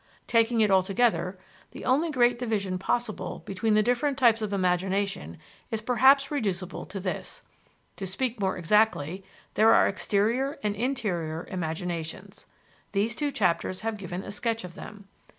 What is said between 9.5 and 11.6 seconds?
there are exterior and interior